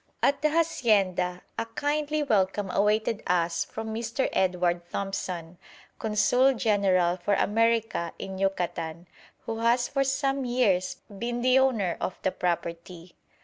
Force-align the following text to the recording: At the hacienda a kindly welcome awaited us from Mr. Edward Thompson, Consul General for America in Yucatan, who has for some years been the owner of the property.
At 0.23 0.41
the 0.41 0.49
hacienda 0.49 1.43
a 1.59 1.67
kindly 1.67 2.23
welcome 2.23 2.71
awaited 2.71 3.21
us 3.27 3.63
from 3.63 3.93
Mr. 3.93 4.29
Edward 4.33 4.81
Thompson, 4.89 5.59
Consul 5.99 6.55
General 6.55 7.17
for 7.17 7.35
America 7.35 8.11
in 8.17 8.39
Yucatan, 8.39 9.05
who 9.45 9.59
has 9.59 9.87
for 9.87 10.03
some 10.03 10.43
years 10.43 10.95
been 11.15 11.41
the 11.43 11.59
owner 11.59 11.97
of 12.01 12.17
the 12.23 12.31
property. 12.31 13.15